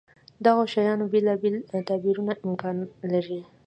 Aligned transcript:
دغو 0.45 0.63
شیانو 0.73 1.05
بېلابېل 1.13 1.55
تعبیرونه 1.87 2.33
امکان 2.47 2.77
لري. 3.11 3.39